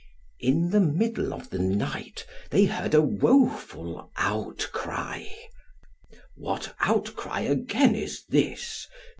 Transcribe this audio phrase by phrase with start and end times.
[0.39, 5.25] In the middle of the night they heard a woeful outcry.
[6.35, 8.87] "What outcry again is this?"